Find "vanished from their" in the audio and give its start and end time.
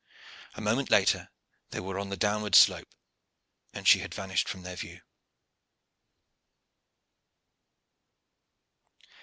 4.15-4.75